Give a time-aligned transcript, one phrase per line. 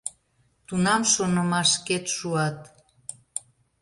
[0.67, 2.59] Тунам шонымашкет шуат